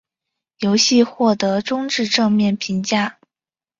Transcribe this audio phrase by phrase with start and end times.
[0.61, 3.19] 游戏获得中至正面评价。